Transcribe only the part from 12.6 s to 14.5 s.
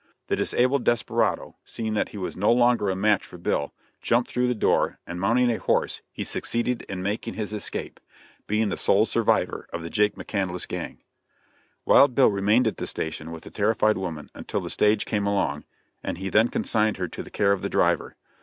at the station with the terrified woman